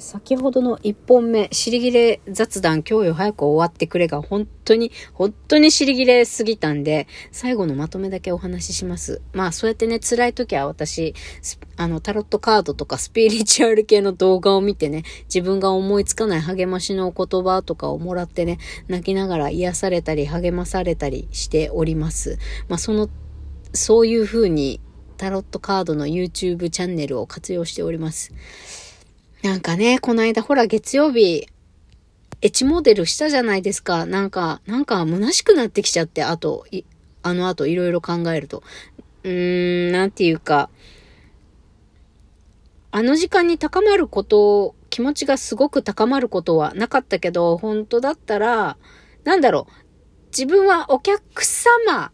[0.00, 9.20] 先ほどの1本目、尻切れ雑談、今日よ早く終わってくれが、本当に、本当に尻切れすぎたんで、最後のまとめだけお話しします。
[9.32, 11.14] まあ、そうやってね、辛い時は私、
[11.76, 18.58] あの、タロットカードとかスピリチュアル系の動画を見てね、自分が思いつかない励ましの言葉とかをもらってね、
[18.88, 22.38] 泣きながら癒されたり、励まされたりしております。
[22.68, 23.10] まあ、その、
[23.74, 24.80] そういう風に、
[25.18, 28.89] タロットカードの YouTube チャンネルを活用しております。
[29.42, 31.48] なんかね、この間ほら月曜日、
[32.42, 34.04] エチモデルしたじゃないですか。
[34.04, 36.66] なんか、なんか虚しくなってきちゃって、あと、
[37.22, 38.62] あの後いろいろ考えると。
[39.24, 40.68] うーん、なんていうか、
[42.90, 48.76] あの時間に高まること、気持ちがすごく高まることはなかったけど、本当だったら、
[49.24, 49.72] なんだろう、
[50.32, 52.12] 自分はお客様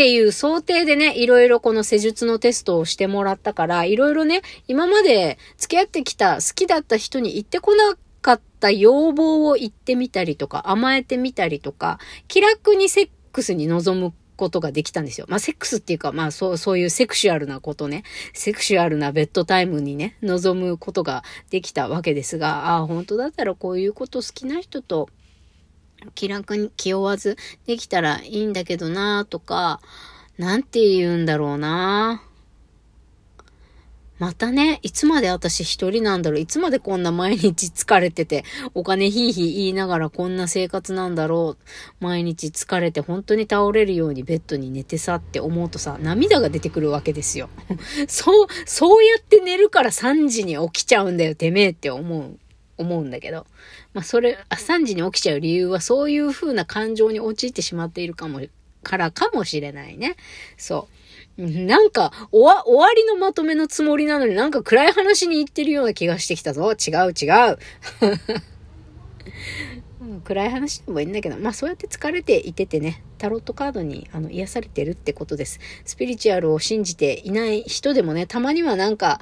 [0.00, 15.26] っていう想定でね、いろいろこの施術のテストをしてもらったから、いろいろね、今まで付き合ってきた好きだった人に言ってこなかった要望を言ってみたりとか、甘えてみたりとか、気楽にセックスに臨むことができたんですよ。
[15.28, 25.10] まあ、セックスっていうか、まあ、そう、そういうセクシュアルなことね、セクシュアルなベッドタイムにね、臨むことができたわけですが、ああ、本当だったらこういうこと好きな人と
[26.14, 29.80] 気楽に気負わずできたらいいんだけどなとか、
[30.38, 32.22] なんて言うんだろうな
[34.20, 47.48] またね、いつまで私一人なんだろういつまでこんな毎日疲れてて、お金ひいひい言いながらこんな生活なんだろう毎日疲れて本当に倒れるようにベッドに寝てさって思うとさ、涙が出てくるわけですよ。
[48.08, 52.38] そう、そうやって寝るから3時に起きちゃうんだよ、てめえって思う。
[52.80, 53.46] 思うんだけど。
[53.92, 58.40] まあ、それ、3時に起きちゃう理由はそういう風な感情に陥ってしまっているかも、
[58.82, 60.16] からかもしれないね。
[60.56, 61.00] そう。
[61.42, 66.72] なんか、終わ、終わりのまとめのつもりなのになんか暗い話に言ってるような気がしてきたぞ。
[66.72, 67.58] 違う違う。
[70.24, 75.60] 暗い話でもいいんだけど、まあそうやって疲れていててね、タロットカードにあの癒されてるってことです。
[75.84, 79.20] スピリチュアルを信じていない人でもね、たまにはなんか、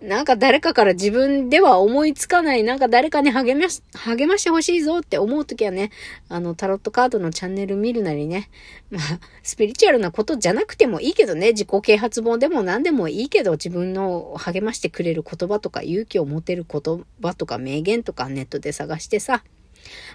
[0.00, 5.90] なんか誰かから自分では思いつかない、なんか誰かに励まし、励ましてほしいぞって思うときはね、
[6.28, 8.48] あの、タロットカードのチャンネル見るなりね、
[8.90, 9.02] まあ、
[9.42, 19.42] スピリチュアルなことじゃなくてもいいけどね、自己啓発本でも何でもいいけど、自分の励ましてくれる言葉とか、勇気を持てる言葉とか、名言とかネットで探してさ、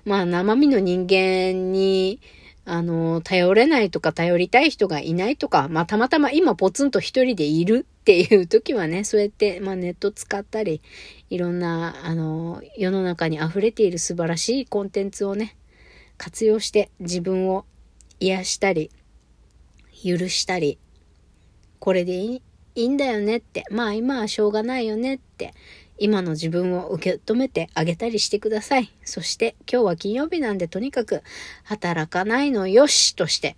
[0.06, 2.22] まあ、生身の人間に、
[2.66, 10.82] あの、頼れないとか頼りたい人がいないとか、まあたまたま今ポツンと一人でいるっていう時はね、 そうやって、まあネット使ったり、
[11.30, 15.58] いろんな、あの、世の中に溢れている素晴らしいコンテンツをね、
[16.18, 17.66] 活用して自分を
[18.20, 18.92] 癒したり、
[20.04, 20.78] 許したり、
[21.80, 22.42] これでいい
[22.76, 25.54] いいんだよねって、まあ今はしょうがないよねって、
[25.98, 28.92] 今の自分を受け止めてあげたりしてください。
[29.04, 31.22] そして今日は金曜日なんでとにかく
[31.64, 33.56] 働かないのよしとして、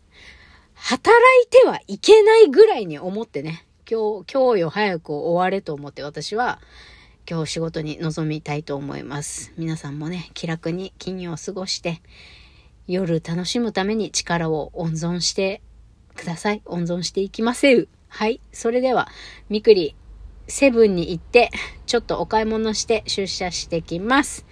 [0.74, 1.00] 働
[1.44, 6.60] いてはいけないぐらいに思ってね、今日、今日よ早く終われと思って私は
[7.30, 9.54] 今日仕事に臨みたいと思います。
[9.58, 12.02] 皆さんもね、気楽に金曜を過ごして、
[12.88, 15.62] 夜楽しむために力を温存して
[16.16, 16.62] ください。
[16.66, 17.88] 温存していきませう。
[18.16, 18.40] はい。
[18.54, 19.10] それでは、
[19.50, 19.94] みくり
[20.48, 21.52] セブンに行って、
[21.86, 24.46] ちょっとお買い物して出社してきます。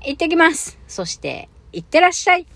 [0.00, 0.78] 行ってきます。
[0.88, 2.46] そして、行ってらっしゃい。